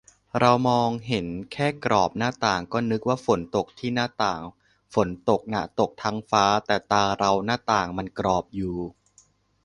[0.39, 4.41] เรามองเห็นแค่กรอบหน้าต่าง ก็นึกว่าฝนตกที่หน้าต่าง
[4.93, 8.77] ฝนตกน่ะตกทั้งฟ้า แต่ตาเราหน้าต่างมันกรอบอยู่